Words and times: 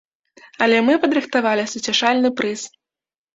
Але 0.65 0.79
мы 0.87 0.95
падрыхтавалі 1.03 1.67
суцяшальны 1.75 2.33
прыз. 2.41 2.61